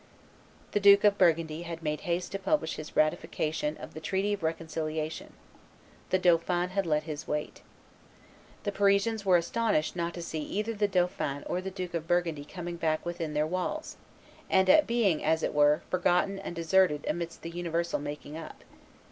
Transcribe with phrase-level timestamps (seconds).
[0.71, 4.41] The Duke of Burgundy had made haste to publish his ratification of the treaty of
[4.41, 5.33] reconciliation;
[6.09, 7.61] the dauphin had let his wait.
[8.63, 12.45] The Parisians were astounded not to see either the dauphin or the Duke of Burgundy
[12.45, 13.95] coming back within their walls,
[14.49, 18.63] and at being, as it were, forgotten and deserted amidst the universal making up.